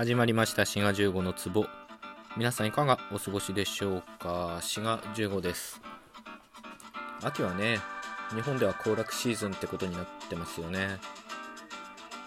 [0.00, 0.64] 始まりました。
[0.64, 1.66] 滋賀15の壺。
[2.34, 4.58] 皆さんいかがお過ごしでしょうか？
[4.62, 5.78] 滋賀15です。
[7.22, 7.80] 秋はね
[8.34, 10.96] 日本では行楽シーズンってことになってますよね。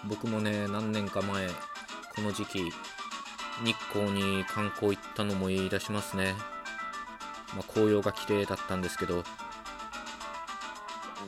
[0.07, 2.59] 僕もね何年か前この時期
[3.65, 6.35] 日光に観光行ったのも言い出しますね。
[7.55, 9.23] まあ、紅葉が綺麗だったんですけど。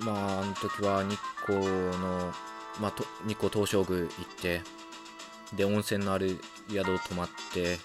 [0.02, 2.32] まああの時は日光の、
[2.80, 4.10] まあ、と日光東照宮行っ
[4.40, 4.62] て
[5.54, 6.40] で温泉のある
[6.70, 7.78] 宿を泊まって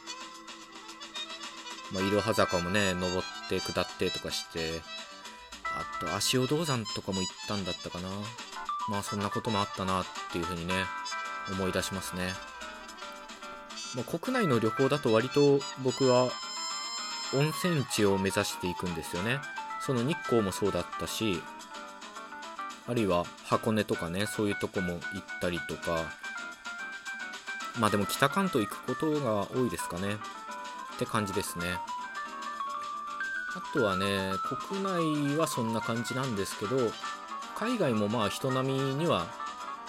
[1.92, 4.80] まあ、いろは坂もね登って下ってとかして
[5.64, 8.08] あと足尾銅山とかも行ったんだったかな。
[8.88, 10.74] まあそんなこともあったなっていうふうにね
[11.52, 12.32] 思い出しますね、
[13.94, 16.30] まあ、国内の旅行だと割と僕は
[17.34, 19.38] 温泉地を目指していくんですよね。
[19.80, 21.40] その日光もそうだったし
[22.86, 25.00] あるいは箱根とかねそういうとこも行っ
[25.40, 26.04] たりとか
[27.78, 30.14] まあでも北関東行くことが多いですかね。
[30.94, 31.78] って感じですね。
[33.56, 34.32] あとはね
[34.68, 36.76] 国内はそんな感じなんですけど
[37.56, 39.26] 海外もまあ人並みには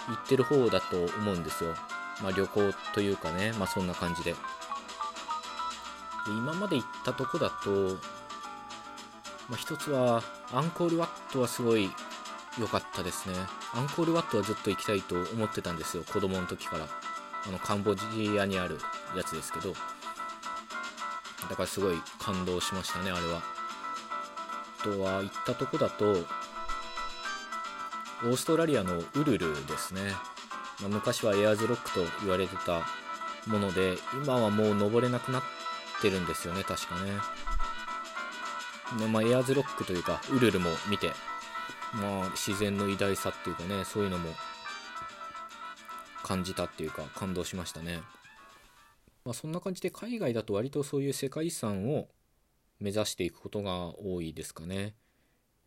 [0.08, 1.74] 行ってる方だと思うんですよ。
[2.24, 4.32] まあ旅行というかねまあそんな感じで。
[4.32, 4.38] で
[6.30, 7.70] 今まで行ったとこだと、
[9.50, 10.24] まあ、一つは
[10.54, 11.90] アンコールワットはすごい
[12.60, 13.36] 良かったですね。
[13.74, 16.88] アンコールワットはずっと行きたいと思ってたんですよ子供の時から。
[17.48, 18.06] あのカンボジ
[18.40, 18.78] アにある
[19.16, 19.74] やつですけど
[21.50, 23.42] だからすごい感動しましたねあれは。
[24.82, 26.06] あとは行ったとこだと
[28.24, 30.02] オーストラリアのウルルですね、
[30.80, 32.82] まあ、昔はエアーズロックと言われてた
[33.48, 35.44] もので今はもう登れなくなっ
[36.02, 37.12] てるんですよね確かね。
[39.08, 41.12] まあ、エアーズロックというかウルルも見て、
[41.94, 44.30] まあ、自然の偉大さっていうかねそういうのも
[46.24, 48.00] 感じたっていうか感動しましたね
[49.24, 52.08] まあ、そんな感じで海外だと割とそういう世界遺産を
[52.80, 54.96] 目指していくことが多いですかね。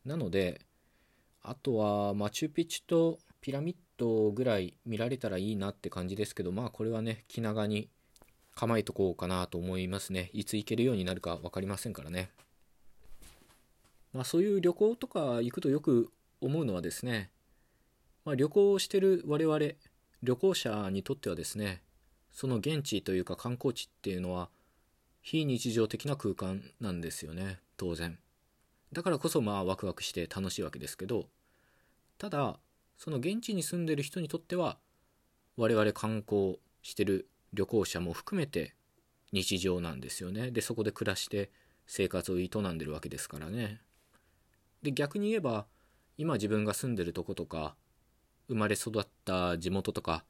[0.05, 0.61] なので、
[1.43, 7.89] あとはマチュピチュとピラミッドぐらい見られたらいいなって感じですけど、まあこれはね、気長に
[8.57, 10.31] 構えとこうかなと思いますね。
[10.33, 12.31] いつ行けるようになるか分かりませんからね。
[14.13, 17.31] まあそういう旅行とか行くとよく思うのはですね、
[18.25, 19.59] まあ、旅行をしてる我々、
[20.25, 21.83] 旅行者にとってはですね、
[22.33, 24.49] その現地というか観光地っていうのは
[25.23, 28.19] 非日常的な空間なんですよね当然。
[28.93, 31.29] だからこそまあワクワクして楽しいわけですけど
[32.19, 32.59] ただ
[32.97, 34.79] その現地に住んでる人にとっては
[35.57, 38.75] 我々観光してる旅行者も含めて
[39.33, 40.51] 日常なんですよね。
[40.51, 41.51] でそこで暮らして
[41.87, 43.81] 生活を営んでるわけですからね。
[44.83, 45.67] で逆に言えば
[46.19, 47.77] 今自分が住んでるとことか
[48.49, 50.25] 生まれ育った地元とか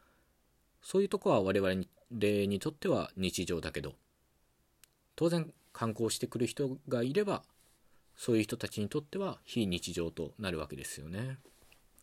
[0.82, 3.94] そういうとこは我々に例にとっては日常だけど
[5.16, 7.42] 当然観光してくる人がいれば
[8.16, 11.38] そういう人たちにとっては非日常となるわけですよね。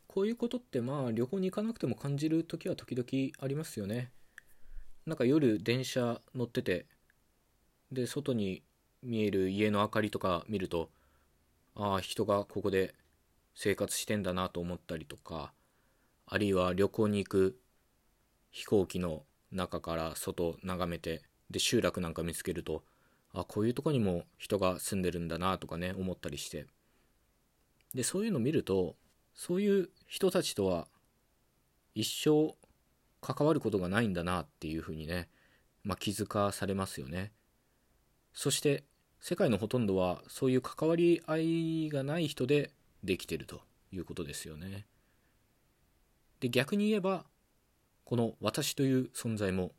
[0.08, 4.12] こういうことってまあ旅行に行かなくても感じる時は時々ありますよね。
[5.06, 6.86] なんか夜電車乗ってて
[7.92, 8.62] で外に
[9.02, 10.90] 見える家の明かりとか見ると
[11.76, 12.94] ああ人がここで
[13.56, 15.54] 生活してんだなと思ったりとか
[16.34, 17.60] あるいは旅行に行く
[18.52, 22.84] 飛行機の中から外眺めてで集落なんか見つけると
[23.34, 26.66] あこういうとこにも人が住んでるんだなとかね思ったりして。
[27.94, 28.96] でそういうの見ると
[29.36, 30.88] そういう人たちとは
[31.96, 32.56] 一生
[33.20, 35.28] 関わることがないんだなっていうふうにね、
[35.84, 37.34] まあ、気づかされますよね。
[38.34, 38.86] そして
[39.20, 42.72] 世界のほとんどはそういう関わり合いがない人で
[43.04, 43.60] できてると
[43.92, 44.86] いうことですよね。
[46.42, 47.26] で逆に言えば
[48.04, 49.72] この私という存在も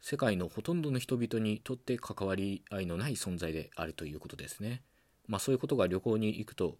[0.00, 4.82] 世界のほとんどの人々にとって関わり合いのない存在であるということですね。
[5.26, 6.76] まあそういうことが旅行に行くと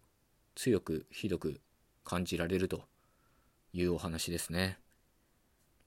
[0.53, 1.59] 強くひどく
[2.03, 2.83] 感じられると
[3.73, 4.77] いうお話ですね。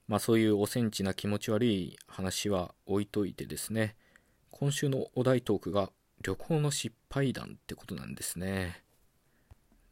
[0.08, 3.94] まあそういうおセンチな気持ち悪い話は置いといてですね、
[4.50, 8.82] 今週のお題トークが旅行の失敗談ってことなんですね。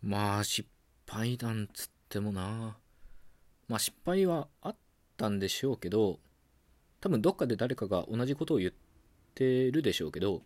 [0.03, 0.69] まあ失
[1.07, 2.77] 敗談つってもな
[3.69, 4.77] まあ失敗はあっ
[5.17, 6.21] たんでしょうけど、
[7.01, 8.73] 多分どっかで誰かが同じことを言っ
[9.35, 10.43] てるでしょうけど、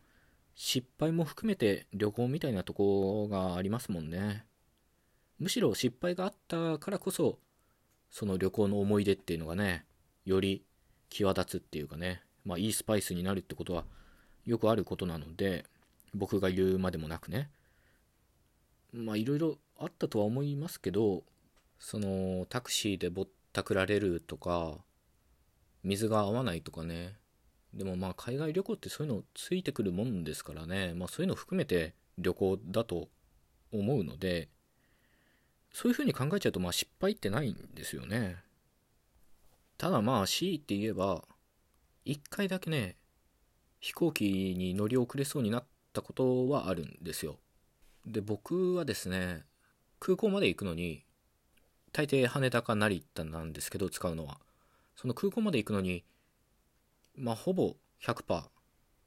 [0.55, 4.45] 失敗も含めて旅行みたいなとこがありますもんね。
[5.39, 7.39] むしろ失敗があったからこそ、
[8.11, 9.87] その旅行の思い出っていうのがね、
[10.25, 10.65] より
[11.09, 13.85] 際立つっていうかね、まあいいスパイスになるってことは
[14.45, 15.65] よくあることなので、
[16.15, 17.51] 僕が言うまでもなくね。
[18.93, 21.23] まあいろいろあったとは思いますけど、
[21.81, 24.77] そのタクシーでぼったくられるとか
[25.83, 27.17] 水が合わないとかね。
[27.75, 33.09] でもまあ海外旅行ってそういうのついてくるもんですからね、まあ、そういうの含めて旅行だと
[33.73, 34.49] 思うので
[35.73, 38.37] そういうふうに考えちゃうとまあ失敗ってないんですよね。
[39.79, 41.25] ただまあ C って言えば
[42.05, 42.97] 1回だけね
[43.79, 47.39] 飛行機に乗り遅れそうになったことはあるんですよ。
[48.05, 49.45] で僕はですね
[49.99, 51.05] 空港まで行くのに
[51.93, 54.39] 大抵羽田か成田なんですけど使うのは。
[54.97, 56.05] その空港まで行くのに
[57.17, 58.45] まあほぼ100%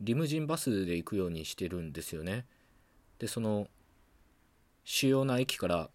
[0.01, 2.45] リムジンバスで行くようにしてるんですよね。
[3.19, 3.68] でその
[4.83, 5.89] 主要な駅から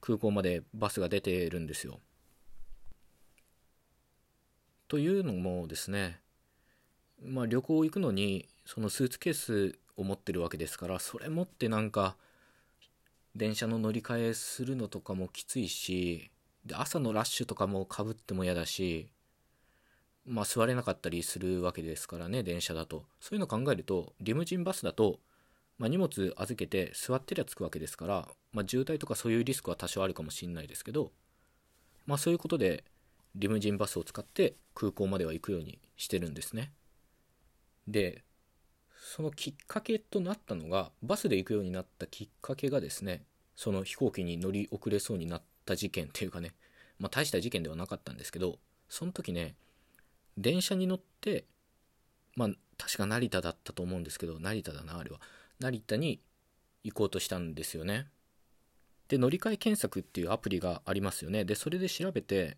[0.00, 2.00] 空港までバスが出てるんですよ。
[4.88, 6.20] というのもですね
[7.22, 12.16] まあ旅行行くのにそのスーツケースを持ってるわけですからそれ持ってなんか
[13.36, 16.31] 電車の乗り換えするのとかもきついし
[16.64, 19.10] で朝のラッシュとかもかぶっても嫌だし
[20.24, 23.04] まあ座れなかったりするわけですからね電車だと。
[23.20, 25.18] そういうの考えるとリムジンバスだと、
[25.78, 31.10] まあ、荷物預けて座ってりゃ着くわけですから、まあ、渋滞とかそういうリスクは多少あるかもしれないですけど
[32.06, 32.84] まあそういうことで
[33.34, 36.72] リムジンバスを使って空港までは行くようにしてるんですね。
[37.88, 38.22] で
[39.14, 43.24] そのきっかけとなったのがバスで行くようになったきっかけがですね
[43.56, 46.54] その飛行機に乗り遅れそうになった事件っていうかね
[46.98, 49.54] まあ大した事件ではなかったんですけどその時ね
[50.36, 51.44] 電車に乗って
[52.36, 52.48] まあ
[52.78, 55.20] 確か成田だったと思うんですけど成田だなあれは。
[55.60, 56.20] 成田に
[56.82, 58.08] 行こうとしたんですよね。
[59.08, 61.44] で乗り換え検索っていうアプリがありますよね。
[61.44, 62.56] でそれで調べて、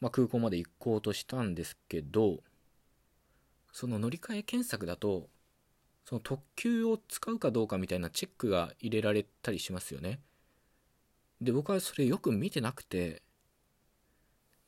[0.00, 2.40] まあ、空港まで行こうとしたんですけど
[3.72, 5.28] その乗り換え検索だと
[6.04, 10.20] その特急を使うかどうかみたいなチェックが入れられたりしますよね。
[11.40, 13.22] で僕はそれよく見てなくて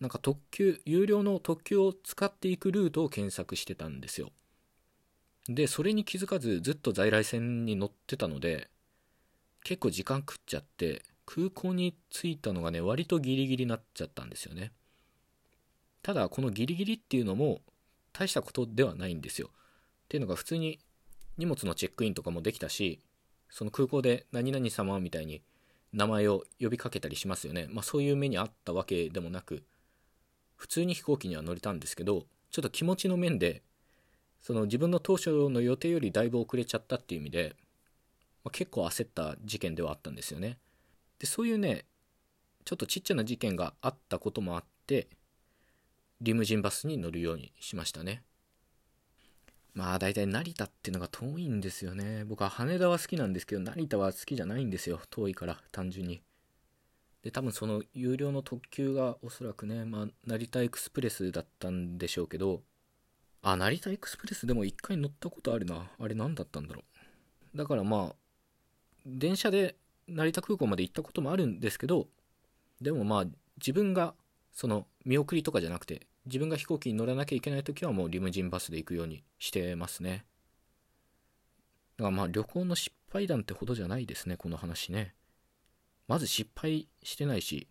[0.00, 4.30] なんか特急有料の特急を使っていくルートを検索してたんですよ。
[5.48, 8.70] でそれに気づかずずっと在来線に乗ってたので
[9.64, 14.72] 結構時間食っちゃって空港に着いたのがね割とギリギリになっちゃったんですよね。
[16.02, 17.60] ただこのギリギリっていうのも
[18.12, 19.48] 大したことではないんですよ。
[19.48, 19.50] っ
[20.08, 20.78] ていうのが普通に
[21.36, 23.00] 荷物のチェックインとかもできたし
[23.48, 25.42] その空港で何々様みたいに
[25.92, 27.66] 名前を呼びかけたりしますよね。
[27.70, 29.64] まあそういう目にあったわけでもなく
[30.56, 33.62] 普通に飛行機には乗れたんですけどちょっと気持ちの面で
[34.40, 37.56] その自分の当初の予定よりだいぶ遅れちゃったっていう意味で、
[38.44, 40.58] まあ、結構焦った事件ではあったんですよね。
[41.18, 41.84] でそういうね
[42.64, 45.08] ちょっとちっちゃな事件があったこともあって
[46.20, 48.22] リムジンバスに乗るようにしましたね。
[49.74, 52.24] まあ大体成田っていうのが遠いんですよね。
[52.24, 55.00] 僕は羽田は好きなんですけど成田は好きじゃないんですよ。
[55.10, 56.22] 遠いから単純に。
[57.22, 62.62] で多分その有料の特急がおそらくね、まあ、成田エクスプレスだったんでしょうけど
[63.42, 65.90] あ成田エクスプレスでも一回乗ったことあるな。
[65.98, 66.82] あれ何だったんだろ
[67.54, 67.58] う。
[67.58, 68.16] だからまあ
[69.06, 69.76] 電車で
[70.08, 72.08] 成田空港まで行ったこともあるんですけど
[72.80, 73.24] でもまあ
[73.58, 74.14] 自分が
[74.52, 80.24] その見送りとかじゃなくて自分が飛行機に乗らなきゃいけない時はもうリムジンバスで行くようにしてますね
[81.98, 85.14] だからまあ旅行の失敗談ってほどじゃないですねこの話ね
[86.10, 87.68] まず失敗してないし、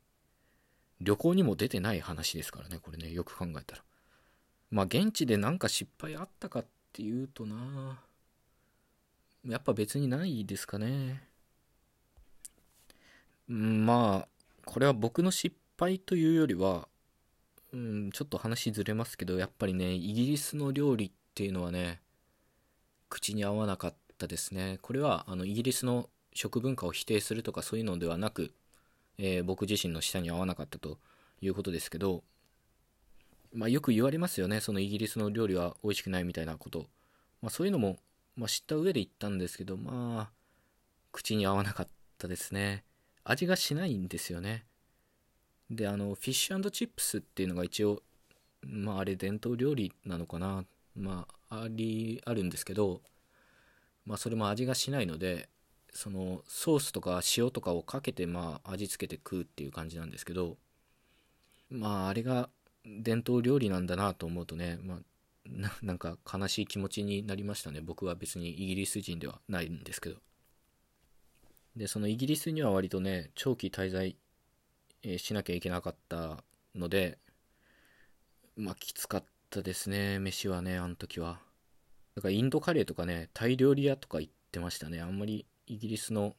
[1.02, 3.84] 旅行にも出てない話ですからね、これね、よく考えたら。
[4.72, 8.00] まあ、現地でなんか失敗あったかっていうとな、
[9.46, 11.22] やっぱ別にないですかね。
[13.50, 14.28] まあ、
[14.64, 16.88] これは僕の失敗というよりは、
[17.72, 22.02] うん、ちょっと話ずれますけど、やっぱりね、イギリスの料理っていうのはね、
[23.10, 24.80] 口に合わなかったですね。
[24.82, 28.54] これは、あの、イギリスの食文化を否定するとかそういうのではなく、
[29.18, 30.98] えー、僕自身の舌に合わなかったと
[31.42, 32.24] いうことですけど、
[33.54, 34.62] まあ、よく言われますよね。
[34.62, 36.88] そのイギリスの料理は美味しくないみたいなこと、
[37.42, 37.98] まあ、そういうのも、
[38.36, 40.40] まあ、知った上で言ったんですけどまあ
[41.12, 42.84] 口に合わなかったですね。
[43.24, 44.66] 味がしないんですよね。
[45.70, 48.02] であのフィッシュチップスっていうのが一応
[48.62, 50.66] まああれ伝統料理なのかな。
[50.96, 53.02] まあありあるんですけど
[54.06, 55.50] まあそれも味がしないので
[55.94, 60.58] そのソースとか塩とかをかけてまあ味付けて食うっていう感じなんですけど
[61.70, 62.50] まああれが
[62.86, 64.98] 伝統料理なんだなと思うとね、まあ、
[65.48, 67.82] ななんか悲しい気持ちになりましたね。
[67.82, 70.18] 僕は別にイギリス人ではないんですけど。
[71.76, 74.16] でそのイギリスには割とね長期滞在、
[75.18, 76.44] しなきゃいけなかった
[76.76, 77.18] ので
[78.56, 81.40] まあきつかったですね飯はねあの時は。
[82.16, 85.00] だからインドカレーとかねタイ料理屋とか行ってましたね。
[85.00, 86.36] あんまりイギリスの、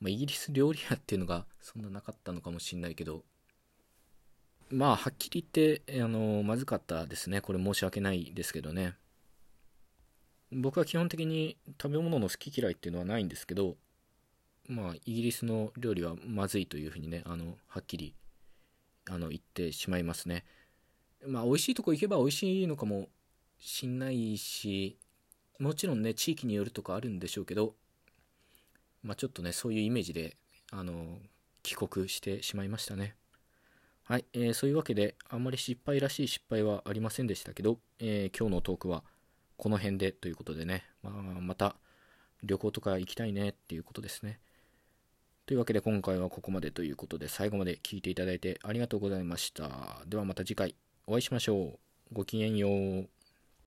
[0.00, 3.24] まあ、イギリス料理屋っていうのが そんななかったのかもしんないけど。
[4.70, 7.40] まあはっきり言ってあのまずかったですね。
[7.40, 8.94] これ申し訳ないですけどね。
[10.52, 13.76] 僕は基本的に食べ物の好き嫌いっていうのはないんですけど
[14.68, 18.14] まあイギリスの料理はまずいというふうにねあのはっきり
[19.10, 20.44] あの言ってしまいますね。
[21.26, 23.08] まあ美味しいとこ行けば美味しいのかも
[23.58, 24.98] しんないし
[25.58, 27.74] もちろんね地域によるとかあるんでしょうけど
[29.02, 30.36] まあちょっとねそういうイメージで
[30.70, 31.18] あの
[31.62, 33.16] 帰国してしまいましたね。
[34.04, 39.02] はい、えー、そういうわけであんまり失敗らしい失敗はありませんでしたけど、えー、今日のトークは
[39.56, 41.74] この辺でということでね、まあ、また
[42.44, 44.38] 旅行とか行きたいねっていうことですね。
[45.46, 50.02] というわけで今回はここまでということで最後まで聞いていただいてありがとうございました。
[50.08, 50.74] ではまた次回
[51.06, 51.78] お会いしましょ
[52.10, 52.14] う。
[52.14, 53.08] ごきげんよう。